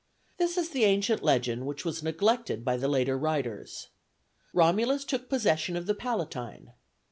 This 0.37 0.57
is 0.57 0.69
the 0.69 0.83
ancient 0.85 1.21
legend 1.21 1.67
which 1.67 1.85
was 1.85 2.01
neglected 2.01 2.65
by 2.65 2.75
the 2.75 2.87
later 2.87 3.15
writers. 3.19 3.89
Romulus 4.51 5.05
took 5.05 5.29
possession 5.29 5.75
of 5.77 5.85
the 5.85 5.93
Palatine. 5.93 6.73